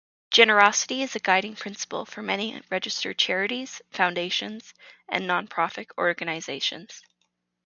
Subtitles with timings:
[0.31, 4.73] Generosity is a guiding principle for many registered charities, foundations,
[5.07, 7.03] and non-profit organizations.